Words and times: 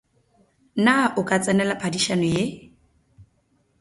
Na 0.85 0.95
o 1.19 1.21
ka 1.29 1.37
tsenela 1.43 1.75
phadišano 1.81 2.27
ye? 2.35 2.43